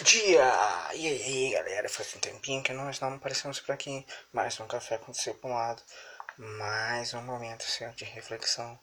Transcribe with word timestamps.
dia! 0.00 0.42
E 0.94 1.06
aí, 1.06 1.50
galera? 1.52 1.88
Faz 1.88 2.16
um 2.16 2.18
tempinho 2.18 2.62
que 2.62 2.72
nós 2.72 2.98
não 2.98 3.14
aparecemos 3.14 3.60
por 3.60 3.72
aqui. 3.72 4.06
Mais 4.32 4.58
um 4.58 4.66
café 4.66 4.98
com 4.98 5.12
lado, 5.52 5.82
Mais 6.38 7.12
um 7.12 7.20
momento 7.20 7.64
de 7.94 8.04
reflexão. 8.04 8.78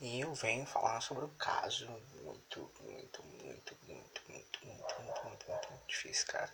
E 0.00 0.20
eu 0.20 0.32
venho 0.34 0.64
falar 0.64 1.00
sobre 1.02 1.26
um 1.26 1.34
caso 1.36 1.86
muito, 2.22 2.70
muito, 2.80 3.22
muito, 3.22 3.22
muito, 3.24 3.76
muito, 3.86 4.22
muito, 4.28 4.66
muito, 4.66 5.02
muito, 5.02 5.24
muito, 5.24 5.46
muito 5.46 5.86
difícil, 5.86 6.26
cara. 6.26 6.50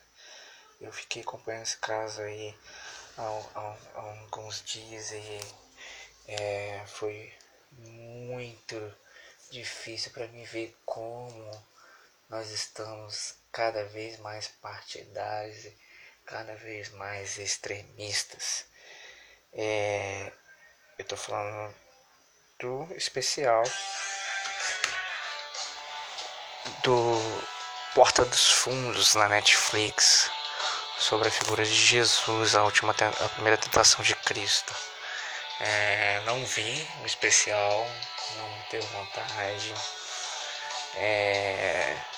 Eu 0.80 0.92
fiquei 0.92 1.23
acompanhando 1.23 1.62
esse 1.62 1.77
caso 1.78 2.23
aí 2.23 2.55
há, 3.16 3.23
há, 3.55 3.77
há 3.95 4.00
alguns 4.00 4.64
dias 4.64 5.12
e 5.12 5.41
é, 6.27 6.82
foi 6.87 7.32
muito 7.70 8.95
difícil 9.50 10.10
para 10.10 10.27
mim 10.27 10.42
ver 10.45 10.77
como 10.84 11.73
nós 12.32 12.50
estamos 12.50 13.34
cada 13.52 13.84
vez 13.84 14.18
mais 14.18 14.48
partidários 14.48 15.66
cada 16.24 16.54
vez 16.54 16.88
mais 16.92 17.36
extremistas. 17.36 18.64
É, 19.52 20.32
eu 20.98 21.02
estou 21.02 21.18
falando 21.18 21.74
do 22.59 22.88
especial 22.96 23.62
do 26.82 27.18
Porta 27.95 28.24
dos 28.24 28.51
Fundos 28.51 29.14
na 29.14 29.28
Netflix 29.28 30.30
sobre 30.98 31.28
a 31.28 31.30
figura 31.30 31.66
de 31.66 31.74
Jesus, 31.74 32.54
a 32.54 32.64
última 32.64 32.92
a 32.92 33.28
primeira 33.28 33.59
tentação 33.59 34.02
de 34.02 34.14
Cristo. 34.14 34.74
É, 35.60 36.23
não 36.24 36.42
vi 36.46 36.88
o 37.02 37.07
especial, 37.07 37.87
não 38.37 38.62
tenho 38.70 38.82
vontade. 38.85 39.74
É, 40.95 42.12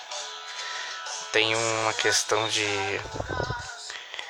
tem 1.35 1.53
uma 1.53 1.93
questão 1.93 2.47
de 2.47 2.65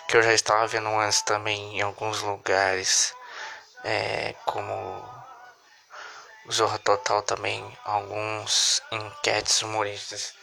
que 0.07 0.17
eu 0.17 0.23
já 0.23 0.33
estava 0.33 0.65
vendo 0.65 0.87
antes 0.87 1.21
também 1.21 1.77
em 1.77 1.81
alguns 1.83 2.23
lugares, 2.23 3.13
é, 3.83 4.33
como 4.43 4.73
o 6.47 6.51
Zorra 6.51 6.79
Total 6.79 7.21
também, 7.21 7.77
alguns 7.83 8.81
enquetes 8.91 9.61
humoristas 9.61 10.33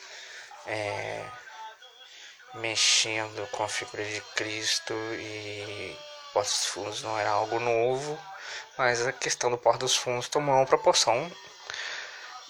é, 0.65 1.25
mexendo 2.55 3.45
com 3.51 3.65
a 3.65 3.69
figura 3.69 4.05
de 4.05 4.21
Cristo 4.37 4.95
e 4.95 5.99
Porta 6.33 6.49
dos 6.49 6.67
Fundos 6.67 7.03
não 7.03 7.19
era 7.19 7.31
algo 7.31 7.59
novo, 7.59 8.17
mas 8.79 9.05
a 9.05 9.13
questão 9.13 9.51
do 9.51 9.59
Porta 9.59 9.81
dos 9.81 9.97
Fundos 9.97 10.29
tomou 10.29 10.55
uma 10.55 10.67
proporção 10.67 11.29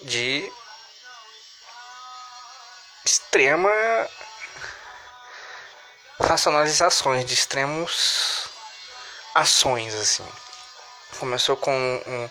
de 0.02 0.52
extrema 3.05 3.70
racionalizações, 6.20 7.25
de 7.25 7.34
extremos 7.34 8.48
ações 9.34 9.95
assim. 9.95 10.27
Começou 11.19 11.56
com 11.56 11.73
um, 11.73 12.30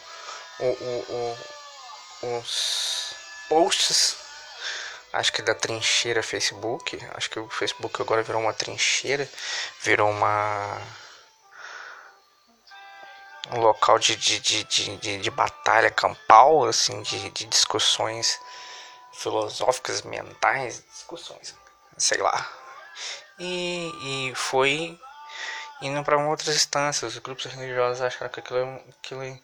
um, 0.59 0.77
um, 1.09 1.37
uns 2.23 3.15
posts, 3.49 4.15
acho 5.13 5.31
que 5.33 5.41
da 5.41 5.53
trincheira 5.53 6.23
Facebook, 6.23 6.99
acho 7.15 7.29
que 7.29 7.39
o 7.39 7.49
Facebook 7.49 8.01
agora 8.01 8.23
virou 8.23 8.41
uma 8.41 8.53
trincheira, 8.53 9.29
virou 9.81 10.09
uma 10.09 10.81
um 13.51 13.59
local 13.59 13.99
de, 13.99 14.15
de, 14.15 14.39
de, 14.39 14.63
de, 14.63 15.17
de 15.17 15.31
batalha 15.31 15.89
campal, 15.89 16.65
assim, 16.65 17.01
de, 17.01 17.29
de 17.31 17.45
discussões 17.45 18.39
filosóficas, 19.13 20.01
mentais, 20.03 20.83
discussões, 20.91 21.55
sei 21.97 22.19
lá. 22.19 22.49
E, 23.39 24.29
e 24.29 24.35
foi 24.35 24.99
indo 25.81 26.03
para 26.03 26.17
outras 26.17 26.55
instâncias. 26.55 27.13
Os 27.13 27.19
grupos 27.19 27.45
religiosos 27.45 28.01
acharam 28.01 28.31
que 28.31 28.39
aquilo, 28.39 28.59
é 28.59 28.81
aquilo 28.89 29.39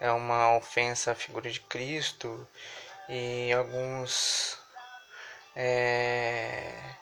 é 0.00 0.10
uma 0.10 0.56
ofensa 0.56 1.12
à 1.12 1.14
figura 1.14 1.50
de 1.50 1.60
Cristo 1.60 2.46
e 3.08 3.52
alguns 3.52 4.58
é, 5.56 6.94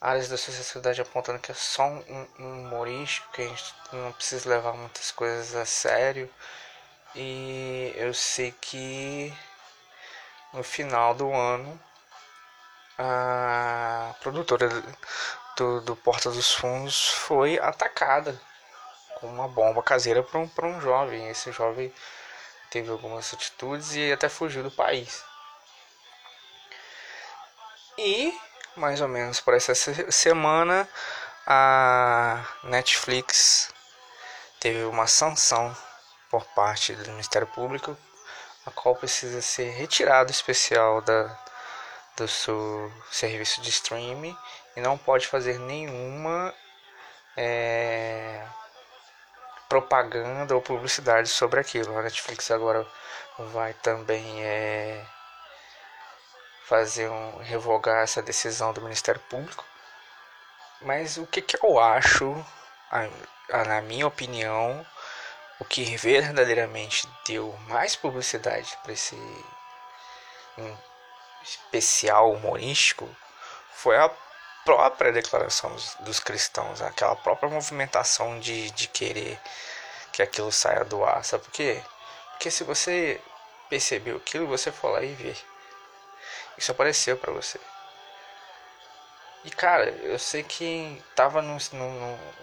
áreas 0.00 0.28
da 0.28 0.36
sociedade 0.36 1.00
apontando 1.00 1.38
que 1.38 1.52
é 1.52 1.54
só 1.54 1.84
um, 1.86 2.26
um 2.38 2.66
humorístico, 2.66 3.32
que 3.32 3.42
a 3.42 3.48
gente 3.48 3.74
não 3.92 4.12
precisa 4.12 4.48
levar 4.48 4.72
muitas 4.74 5.10
coisas 5.12 5.54
a 5.54 5.64
sério. 5.64 6.28
E 7.14 7.92
eu 7.96 8.14
sei 8.14 8.52
que 8.52 9.32
no 10.52 10.62
final 10.62 11.14
do 11.14 11.32
ano, 11.32 11.80
a 12.98 14.14
produtora 14.20 14.68
do, 15.56 15.80
do 15.80 15.96
Porta 15.96 16.30
dos 16.30 16.54
Fundos 16.54 17.08
foi 17.08 17.58
atacada 17.58 18.40
com 19.14 19.26
uma 19.26 19.48
bomba 19.48 19.82
caseira 19.82 20.22
para 20.22 20.38
um, 20.38 20.50
um 20.64 20.80
jovem. 20.80 21.28
Esse 21.28 21.52
jovem 21.52 21.92
teve 22.70 22.90
algumas 22.90 23.32
atitudes 23.32 23.94
e 23.94 24.12
até 24.12 24.28
fugiu 24.28 24.62
do 24.62 24.70
país. 24.70 25.24
E, 27.98 28.38
mais 28.76 29.00
ou 29.00 29.08
menos 29.08 29.40
por 29.40 29.54
essa 29.54 29.74
semana, 29.74 30.88
a 31.46 32.44
Netflix 32.64 33.72
teve 34.58 34.84
uma 34.84 35.06
sanção 35.06 35.76
por 36.30 36.44
parte 36.46 36.94
do 36.94 37.10
Ministério 37.10 37.46
Público 37.46 37.96
a 38.70 38.72
qual 38.72 38.94
precisa 38.94 39.42
ser 39.42 39.70
retirado 39.70 40.30
especial 40.30 41.02
da, 41.02 41.36
do 42.16 42.28
seu 42.28 42.92
serviço 43.10 43.60
de 43.60 43.70
streaming 43.70 44.36
e 44.76 44.80
não 44.80 44.96
pode 44.96 45.26
fazer 45.26 45.58
nenhuma 45.58 46.54
é, 47.36 48.46
propaganda 49.68 50.54
ou 50.54 50.62
publicidade 50.62 51.28
sobre 51.28 51.60
aquilo. 51.60 51.96
A 51.98 52.02
Netflix 52.02 52.50
agora 52.50 52.86
vai 53.38 53.72
também 53.74 54.44
é, 54.44 55.04
fazer 56.66 57.08
um 57.08 57.38
revogar 57.38 58.02
essa 58.02 58.22
decisão 58.22 58.72
do 58.72 58.82
Ministério 58.82 59.20
Público. 59.28 59.64
Mas 60.82 61.16
o 61.18 61.26
que, 61.26 61.42
que 61.42 61.58
eu 61.62 61.78
acho, 61.78 62.44
na 63.66 63.80
minha 63.82 64.06
opinião, 64.06 64.86
o 65.60 65.64
que 65.64 65.84
verdadeiramente 65.96 67.06
deu 67.26 67.54
mais 67.68 67.94
publicidade 67.94 68.76
para 68.82 68.92
esse 68.92 69.16
especial 71.42 72.32
humorístico 72.32 73.08
foi 73.72 73.96
a 73.96 74.10
própria 74.64 75.12
declaração 75.12 75.72
dos, 75.72 75.94
dos, 76.00 76.20
cristãos, 76.20 76.82
aquela 76.82 77.14
própria 77.16 77.48
movimentação 77.48 78.38
de, 78.40 78.70
de 78.72 78.88
querer 78.88 79.38
que 80.12 80.22
aquilo 80.22 80.50
saia 80.50 80.84
do 80.84 81.04
ar. 81.04 81.24
Sabe 81.24 81.44
por 81.44 81.52
quê? 81.52 81.82
Porque 82.32 82.50
se 82.50 82.64
você 82.64 83.20
percebeu 83.68 84.16
aquilo, 84.16 84.46
você 84.46 84.72
foi 84.72 84.90
lá 84.92 85.02
e 85.02 85.14
vê. 85.14 85.36
Isso 86.58 86.72
apareceu 86.72 87.16
para 87.16 87.32
você. 87.32 87.58
E 89.44 89.50
cara, 89.50 89.88
eu 90.02 90.18
sei 90.18 90.42
que 90.42 91.02
tava 91.14 91.40
nos, 91.40 91.70
no, 91.72 91.90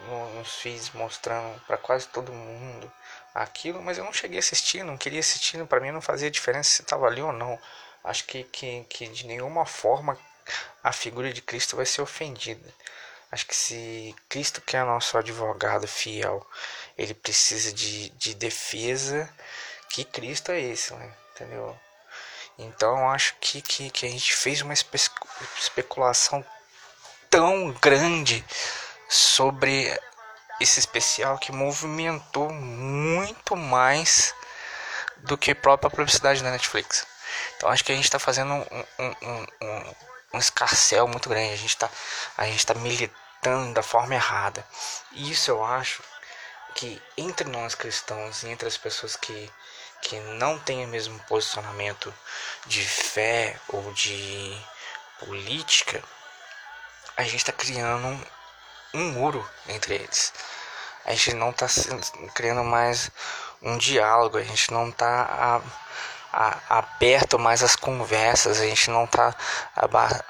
no, 0.07 0.33
nos 0.33 0.55
feeds 0.55 0.91
mostrando 0.91 1.59
para 1.61 1.77
quase 1.77 2.07
todo 2.07 2.33
mundo 2.33 2.91
aquilo, 3.35 3.81
mas 3.83 3.97
eu 3.99 4.03
não 4.03 4.11
cheguei 4.11 4.37
a 4.37 4.39
assistir, 4.39 4.83
não 4.83 4.97
queria 4.97 5.19
assistir, 5.19 5.63
para 5.67 5.79
mim 5.79 5.91
não 5.91 6.01
fazia 6.01 6.31
diferença 6.31 6.71
se 6.71 6.83
tava 6.83 7.05
ali 7.05 7.21
ou 7.21 7.31
não. 7.31 7.59
Acho 8.03 8.25
que, 8.25 8.43
que, 8.45 8.83
que 8.89 9.07
de 9.07 9.27
nenhuma 9.27 9.65
forma 9.65 10.17
a 10.83 10.91
figura 10.91 11.31
de 11.31 11.41
Cristo 11.41 11.75
vai 11.75 11.85
ser 11.85 12.01
ofendida. 12.01 12.73
Acho 13.31 13.45
que 13.45 13.55
se 13.55 14.15
Cristo, 14.29 14.61
que 14.61 14.75
é 14.75 14.83
nosso 14.83 15.17
advogado 15.17 15.87
fiel, 15.87 16.45
ele 16.97 17.13
precisa 17.13 17.73
de, 17.73 18.09
de 18.11 18.33
defesa, 18.33 19.29
que 19.89 20.03
Cristo 20.03 20.51
é 20.51 20.59
esse, 20.59 20.93
né? 20.93 21.13
entendeu? 21.35 21.77
Então 22.57 23.09
acho 23.11 23.35
que, 23.39 23.61
que, 23.61 23.89
que 23.91 24.05
a 24.05 24.09
gente 24.09 24.33
fez 24.35 24.61
uma 24.61 24.73
espe 24.73 24.97
especulação 25.59 26.43
tão 27.29 27.71
grande 27.73 28.43
sobre 29.09 29.97
esse 30.59 30.79
especial 30.79 31.37
que 31.37 31.51
movimentou 31.51 32.51
muito 32.51 33.55
mais 33.55 34.33
do 35.17 35.37
que 35.37 35.51
a 35.51 35.55
própria 35.55 35.89
publicidade 35.89 36.43
da 36.43 36.51
Netflix. 36.51 37.05
Então 37.55 37.69
acho 37.69 37.83
que 37.83 37.91
a 37.91 37.95
gente 37.95 38.05
está 38.05 38.19
fazendo 38.19 38.53
um, 38.53 38.83
um, 38.99 39.47
um, 39.61 39.93
um, 40.33 40.39
escarcel 40.39 41.07
muito 41.07 41.29
grande. 41.29 41.53
A 41.53 41.57
gente 41.57 41.69
está 41.69 41.89
tá 42.65 42.79
militando 42.79 43.73
da 43.73 43.83
forma 43.83 44.15
errada. 44.15 44.65
E 45.11 45.31
isso 45.31 45.51
eu 45.51 45.63
acho 45.63 46.01
que 46.75 47.01
entre 47.17 47.49
nós 47.49 47.75
cristãos 47.75 48.43
e 48.43 48.49
entre 48.49 48.67
as 48.67 48.77
pessoas 48.77 49.15
que 49.15 49.51
que 49.99 50.19
não 50.19 50.59
têm 50.59 50.85
o 50.85 50.87
mesmo 50.87 51.19
posicionamento 51.21 52.13
de 52.67 52.83
fé 52.85 53.59
ou 53.67 53.91
de 53.93 54.55
política, 55.19 56.03
a 57.17 57.23
gente 57.23 57.37
está 57.37 57.51
criando 57.51 58.07
um, 58.07 58.25
um, 58.93 59.11
muro 59.11 59.47
entre 59.67 59.95
eles. 59.95 60.31
A 61.03 61.11
gente 61.11 61.33
não 61.33 61.49
está 61.49 61.67
criando 62.33 62.63
mais 62.63 63.09
um 63.61 63.77
diálogo, 63.77 64.37
a 64.37 64.43
gente 64.43 64.71
não 64.71 64.89
está 64.89 65.61
aberto 66.69 67.39
mais 67.39 67.63
às 67.63 67.75
conversas, 67.75 68.61
a 68.61 68.65
gente 68.65 68.91
não 68.91 69.05
está 69.05 69.35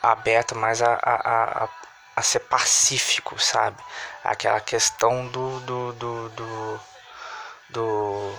aberto 0.01 0.55
mais 0.55 0.81
a, 0.81 0.93
a, 0.93 1.63
a, 1.63 1.69
a, 2.15 2.21
ser 2.21 2.39
pacífico, 2.41 3.37
sabe? 3.39 3.77
Aquela 4.23 4.61
questão 4.61 5.27
do, 5.27 5.59
do, 5.61 5.93
do, 5.93 6.29
do, 6.29 6.79
do 7.69 8.37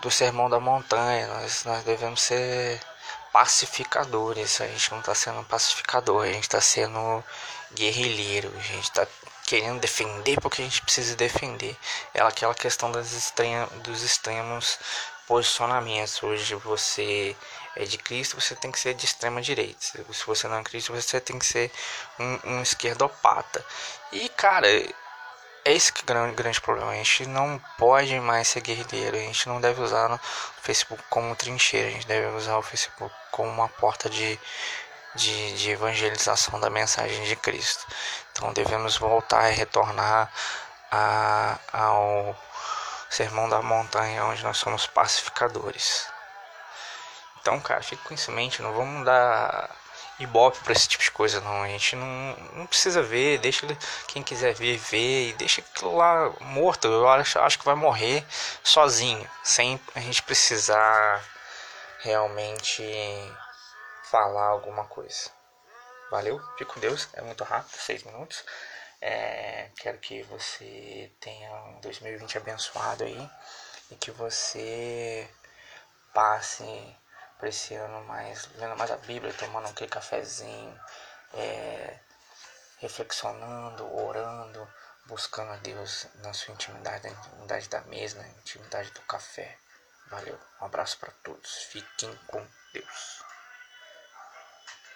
do 0.00 0.10
sermão 0.10 0.50
da 0.50 0.60
montanha. 0.60 1.26
Nós, 1.28 1.64
nós 1.64 1.82
devemos 1.82 2.20
ser 2.20 2.78
pacificadores. 3.34 4.60
A 4.60 4.68
gente 4.68 4.92
não 4.92 5.00
está 5.00 5.12
sendo 5.12 5.42
pacificador, 5.42 6.22
a 6.22 6.32
gente 6.32 6.44
está 6.44 6.60
sendo 6.60 7.24
guerrilheiro. 7.74 8.48
A 8.56 8.62
gente 8.62 8.84
está 8.84 9.04
querendo 9.44 9.80
defender 9.80 10.40
porque 10.40 10.62
a 10.62 10.64
gente 10.64 10.80
precisa 10.82 11.16
defender. 11.16 11.76
É 12.14 12.22
aquela 12.22 12.54
questão 12.54 12.92
das 12.92 13.10
extrema, 13.10 13.66
dos 13.82 14.02
extremos 14.04 14.78
posicionamentos. 15.26 16.22
Hoje 16.22 16.54
você 16.54 17.34
é 17.74 17.84
de 17.84 17.98
Cristo, 17.98 18.40
você 18.40 18.54
tem 18.54 18.70
que 18.70 18.78
ser 18.78 18.94
de 18.94 19.04
extrema 19.04 19.42
direita. 19.42 19.80
Se 19.80 20.26
você 20.26 20.46
não 20.46 20.58
é 20.58 20.62
Cristo, 20.62 20.92
você 20.92 21.20
tem 21.20 21.36
que 21.36 21.44
ser 21.46 21.72
um, 22.20 22.38
um 22.44 22.62
esquerdopata. 22.62 23.66
E 24.12 24.28
cara, 24.28 24.68
é 25.64 25.72
esse 25.72 25.92
que 25.92 26.00
é 26.00 26.04
o 26.04 26.06
grande, 26.06 26.34
grande 26.34 26.60
problema. 26.60 26.92
A 26.92 26.96
gente 26.96 27.26
não 27.26 27.58
pode 27.78 28.18
mais 28.20 28.48
ser 28.48 28.60
guerrilheiro. 28.60 29.16
A 29.16 29.20
gente 29.20 29.48
não 29.48 29.60
deve 29.60 29.80
usar 29.80 30.12
o 30.12 30.20
Facebook 30.60 31.02
como 31.08 31.34
trincheira. 31.34 31.88
A 31.88 31.90
gente 31.92 32.06
deve 32.06 32.26
usar 32.36 32.58
o 32.58 32.62
Facebook 32.62 33.14
como 33.30 33.50
uma 33.50 33.68
porta 33.68 34.10
de, 34.10 34.38
de, 35.14 35.54
de 35.54 35.70
evangelização 35.70 36.60
da 36.60 36.68
mensagem 36.68 37.24
de 37.24 37.36
Cristo. 37.36 37.86
Então 38.32 38.52
devemos 38.52 38.98
voltar 38.98 39.50
e 39.50 39.54
retornar 39.54 40.30
a, 40.90 41.58
ao 41.72 42.36
sermão 43.08 43.48
da 43.48 43.62
montanha, 43.62 44.24
onde 44.26 44.42
nós 44.42 44.58
somos 44.58 44.86
pacificadores. 44.86 46.06
Então, 47.40 47.60
cara, 47.60 47.82
fique 47.82 48.02
com 48.04 48.14
isso 48.14 48.30
em 48.30 48.34
mente. 48.34 48.62
Não 48.62 48.72
vamos 48.72 49.04
dar 49.04 49.70
ibope 50.18 50.58
para 50.60 50.72
esse 50.72 50.88
tipo 50.88 51.02
de 51.02 51.10
coisa, 51.10 51.40
não. 51.40 51.62
A 51.62 51.68
gente 51.68 51.96
não, 51.96 52.36
não 52.54 52.66
precisa 52.66 53.02
ver, 53.02 53.38
deixa 53.38 53.66
quem 54.08 54.22
quiser 54.22 54.54
ver, 54.54 54.76
ver 54.78 55.30
e 55.30 55.32
deixa 55.34 55.60
aquilo 55.60 55.96
lá 55.96 56.30
morto. 56.40 56.86
Eu 56.86 57.08
acho, 57.08 57.38
acho 57.38 57.58
que 57.58 57.64
vai 57.64 57.74
morrer 57.74 58.24
sozinho, 58.62 59.28
sem 59.42 59.80
a 59.94 60.00
gente 60.00 60.22
precisar 60.22 61.22
realmente 62.00 62.82
falar 64.10 64.46
alguma 64.46 64.84
coisa. 64.84 65.30
Valeu, 66.10 66.40
fico 66.58 66.74
com 66.74 66.80
Deus, 66.80 67.08
é 67.14 67.22
muito 67.22 67.42
rápido, 67.42 67.76
seis 67.76 68.02
minutos. 68.04 68.44
É, 69.00 69.70
quero 69.76 69.98
que 69.98 70.22
você 70.22 71.10
tenha 71.20 71.52
um 71.52 71.80
2020 71.80 72.38
abençoado 72.38 73.04
aí 73.04 73.30
e 73.90 73.96
que 73.96 74.10
você 74.10 75.28
passe 76.12 76.64
ano 77.74 78.04
mais, 78.04 78.48
lendo 78.56 78.76
mais 78.76 78.90
a 78.90 78.96
Bíblia, 78.96 79.32
tomando 79.34 79.68
aquele 79.68 79.90
cafezinho, 79.90 80.80
é, 81.34 81.98
reflexionando, 82.78 83.84
orando, 83.94 84.66
buscando 85.06 85.52
a 85.52 85.56
Deus 85.56 86.06
na 86.16 86.32
sua 86.32 86.54
intimidade, 86.54 87.04
na 87.04 87.10
intimidade 87.10 87.68
da 87.68 87.80
mesa, 87.82 88.20
na 88.20 88.28
intimidade 88.28 88.90
do 88.92 89.00
café. 89.02 89.58
Valeu, 90.08 90.38
um 90.60 90.64
abraço 90.66 90.98
para 90.98 91.12
todos, 91.22 91.64
fiquem 91.64 92.14
com 92.26 92.46
Deus. 92.72 93.23